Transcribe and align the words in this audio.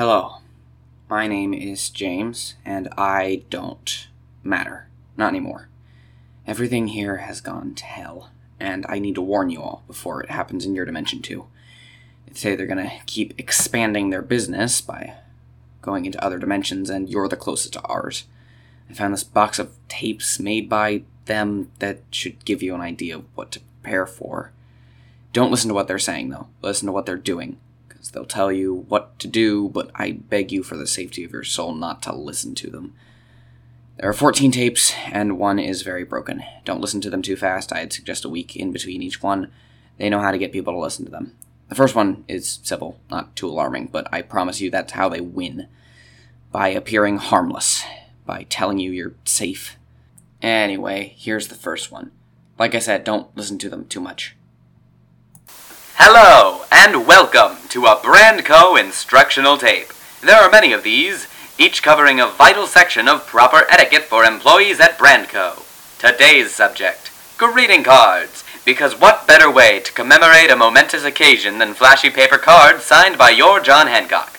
Hello. 0.00 0.36
My 1.10 1.26
name 1.26 1.52
is 1.52 1.90
James, 1.90 2.54
and 2.64 2.88
I 2.96 3.42
don't 3.50 4.08
matter. 4.42 4.88
Not 5.18 5.28
anymore. 5.28 5.68
Everything 6.46 6.86
here 6.86 7.18
has 7.18 7.42
gone 7.42 7.74
to 7.74 7.84
hell, 7.84 8.30
and 8.58 8.86
I 8.88 8.98
need 8.98 9.16
to 9.16 9.20
warn 9.20 9.50
you 9.50 9.60
all 9.60 9.84
before 9.86 10.22
it 10.22 10.30
happens 10.30 10.64
in 10.64 10.74
your 10.74 10.86
dimension 10.86 11.20
too. 11.20 11.48
They 12.26 12.32
say 12.32 12.56
they're 12.56 12.66
gonna 12.66 13.02
keep 13.04 13.38
expanding 13.38 14.08
their 14.08 14.22
business 14.22 14.80
by 14.80 15.16
going 15.82 16.06
into 16.06 16.24
other 16.24 16.38
dimensions, 16.38 16.88
and 16.88 17.10
you're 17.10 17.28
the 17.28 17.36
closest 17.36 17.74
to 17.74 17.82
ours. 17.82 18.24
I 18.88 18.94
found 18.94 19.12
this 19.12 19.22
box 19.22 19.58
of 19.58 19.76
tapes 19.88 20.40
made 20.40 20.66
by 20.70 21.02
them 21.26 21.72
that 21.78 22.00
should 22.10 22.46
give 22.46 22.62
you 22.62 22.74
an 22.74 22.80
idea 22.80 23.16
of 23.16 23.24
what 23.34 23.50
to 23.50 23.60
prepare 23.60 24.06
for. 24.06 24.50
Don't 25.34 25.50
listen 25.50 25.68
to 25.68 25.74
what 25.74 25.88
they're 25.88 25.98
saying, 25.98 26.30
though. 26.30 26.46
Listen 26.62 26.86
to 26.86 26.92
what 26.92 27.04
they're 27.04 27.18
doing, 27.18 27.58
they'll 28.08 28.24
tell 28.24 28.50
you 28.50 28.86
what 28.88 29.18
to 29.18 29.28
do, 29.28 29.68
but 29.68 29.90
I 29.94 30.12
beg 30.12 30.50
you 30.50 30.62
for 30.62 30.76
the 30.76 30.86
safety 30.86 31.24
of 31.24 31.32
your 31.32 31.44
soul 31.44 31.74
not 31.74 32.02
to 32.04 32.14
listen 32.14 32.54
to 32.56 32.70
them. 32.70 32.94
There 33.98 34.08
are 34.08 34.14
14 34.14 34.50
tapes, 34.50 34.94
and 35.12 35.38
one 35.38 35.58
is 35.58 35.82
very 35.82 36.04
broken. 36.04 36.42
Don't 36.64 36.80
listen 36.80 37.02
to 37.02 37.10
them 37.10 37.20
too 37.20 37.36
fast. 37.36 37.70
I'd 37.70 37.92
suggest 37.92 38.24
a 38.24 38.30
week 38.30 38.56
in 38.56 38.72
between 38.72 39.02
each 39.02 39.22
one. 39.22 39.52
They 39.98 40.08
know 40.08 40.20
how 40.20 40.30
to 40.30 40.38
get 40.38 40.52
people 40.52 40.72
to 40.72 40.78
listen 40.78 41.04
to 41.04 41.10
them. 41.10 41.36
The 41.68 41.74
first 41.74 41.94
one 41.94 42.24
is 42.26 42.60
simple, 42.62 42.98
not 43.10 43.36
too 43.36 43.46
alarming, 43.46 43.90
but 43.92 44.08
I 44.10 44.22
promise 44.22 44.60
you 44.60 44.70
that's 44.70 44.92
how 44.92 45.10
they 45.10 45.20
win. 45.20 45.68
By 46.50 46.68
appearing 46.68 47.18
harmless, 47.18 47.84
by 48.24 48.44
telling 48.44 48.78
you 48.78 48.90
you're 48.90 49.14
safe. 49.26 49.76
Anyway, 50.40 51.14
here's 51.18 51.48
the 51.48 51.54
first 51.54 51.92
one. 51.92 52.10
Like 52.58 52.74
I 52.74 52.78
said, 52.78 53.04
don't 53.04 53.36
listen 53.36 53.58
to 53.58 53.68
them 53.68 53.86
too 53.86 54.00
much. 54.00 54.34
Hello, 55.96 56.64
and 56.72 57.06
welcome 57.06 57.59
to 57.70 57.86
a 57.86 57.96
Brandco 57.96 58.78
instructional 58.78 59.56
tape. 59.56 59.92
There 60.22 60.40
are 60.40 60.50
many 60.50 60.72
of 60.72 60.82
these, 60.82 61.28
each 61.56 61.82
covering 61.82 62.20
a 62.20 62.26
vital 62.26 62.66
section 62.66 63.08
of 63.08 63.26
proper 63.26 63.64
etiquette 63.70 64.04
for 64.04 64.24
employees 64.24 64.80
at 64.80 64.98
Brandco. 64.98 65.64
Today's 65.98 66.52
subject 66.54 67.10
greeting 67.40 67.82
cards. 67.82 68.44
Because 68.66 69.00
what 69.00 69.26
better 69.26 69.50
way 69.50 69.80
to 69.80 69.92
commemorate 69.92 70.50
a 70.50 70.56
momentous 70.56 71.04
occasion 71.04 71.56
than 71.56 71.72
flashy 71.72 72.10
paper 72.10 72.36
cards 72.36 72.84
signed 72.84 73.16
by 73.16 73.30
your 73.30 73.60
John 73.60 73.86
Hancock? 73.86 74.38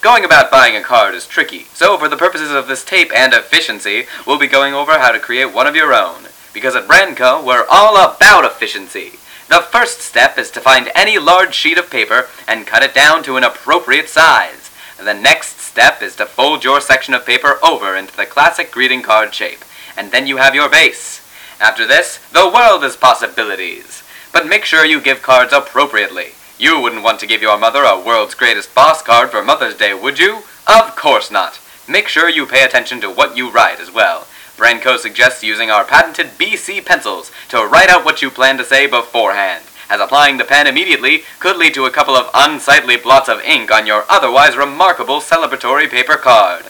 Going 0.00 0.24
about 0.24 0.50
buying 0.50 0.74
a 0.74 0.80
card 0.80 1.14
is 1.14 1.26
tricky, 1.26 1.64
so 1.74 1.98
for 1.98 2.08
the 2.08 2.16
purposes 2.16 2.50
of 2.50 2.66
this 2.66 2.84
tape 2.84 3.10
and 3.14 3.34
efficiency, 3.34 4.06
we'll 4.26 4.38
be 4.38 4.46
going 4.46 4.72
over 4.72 4.98
how 4.98 5.12
to 5.12 5.18
create 5.18 5.52
one 5.52 5.66
of 5.66 5.76
your 5.76 5.92
own. 5.92 6.28
Because 6.54 6.74
at 6.74 6.88
Brandco, 6.88 7.44
we're 7.44 7.66
all 7.68 7.96
about 7.96 8.46
efficiency. 8.46 9.18
The 9.48 9.62
first 9.62 10.00
step 10.00 10.36
is 10.36 10.50
to 10.52 10.60
find 10.60 10.90
any 10.94 11.18
large 11.18 11.54
sheet 11.54 11.78
of 11.78 11.90
paper 11.90 12.28
and 12.46 12.66
cut 12.66 12.82
it 12.82 12.92
down 12.92 13.22
to 13.22 13.38
an 13.38 13.44
appropriate 13.44 14.10
size. 14.10 14.70
The 15.02 15.14
next 15.14 15.60
step 15.60 16.02
is 16.02 16.16
to 16.16 16.26
fold 16.26 16.64
your 16.64 16.82
section 16.82 17.14
of 17.14 17.24
paper 17.24 17.58
over 17.64 17.96
into 17.96 18.14
the 18.14 18.26
classic 18.26 18.70
greeting 18.70 19.00
card 19.00 19.34
shape, 19.34 19.64
and 19.96 20.12
then 20.12 20.26
you 20.26 20.36
have 20.36 20.54
your 20.54 20.68
base. 20.68 21.26
After 21.60 21.86
this, 21.86 22.18
the 22.30 22.50
world 22.54 22.84
is 22.84 22.96
possibilities. 22.96 24.02
But 24.32 24.46
make 24.46 24.66
sure 24.66 24.84
you 24.84 25.00
give 25.00 25.22
cards 25.22 25.54
appropriately. 25.54 26.32
You 26.58 26.80
wouldn't 26.80 27.02
want 27.02 27.18
to 27.20 27.26
give 27.26 27.40
your 27.40 27.58
mother 27.58 27.84
a 27.84 27.98
world's 27.98 28.34
greatest 28.34 28.74
boss 28.74 29.00
card 29.00 29.30
for 29.30 29.42
Mother's 29.42 29.76
Day, 29.76 29.94
would 29.94 30.18
you? 30.18 30.42
Of 30.66 30.94
course 30.94 31.30
not. 31.30 31.58
Make 31.88 32.08
sure 32.08 32.28
you 32.28 32.44
pay 32.44 32.64
attention 32.64 33.00
to 33.00 33.10
what 33.10 33.36
you 33.36 33.50
write 33.50 33.80
as 33.80 33.90
well. 33.90 34.26
Brandco 34.58 34.98
suggests 34.98 35.44
using 35.44 35.70
our 35.70 35.84
patented 35.84 36.36
BC 36.36 36.84
pencils 36.84 37.30
to 37.48 37.64
write 37.64 37.88
out 37.88 38.04
what 38.04 38.20
you 38.20 38.28
plan 38.28 38.58
to 38.58 38.64
say 38.64 38.88
beforehand, 38.88 39.64
as 39.88 40.00
applying 40.00 40.36
the 40.36 40.44
pen 40.44 40.66
immediately 40.66 41.22
could 41.38 41.56
lead 41.56 41.74
to 41.74 41.86
a 41.86 41.92
couple 41.92 42.16
of 42.16 42.28
unsightly 42.34 42.96
blots 42.96 43.28
of 43.28 43.40
ink 43.42 43.70
on 43.70 43.86
your 43.86 44.04
otherwise 44.10 44.56
remarkable 44.56 45.20
celebratory 45.20 45.88
paper 45.88 46.16
card. 46.16 46.64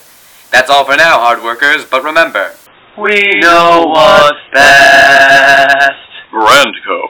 That's 0.52 0.68
all 0.68 0.84
for 0.84 0.96
now, 0.96 1.18
hard 1.18 1.42
workers, 1.42 1.86
but 1.86 2.04
remember, 2.04 2.52
We 2.98 3.22
know 3.40 3.84
what's 3.86 4.36
best. 4.52 5.94
Brandco. 6.30 7.00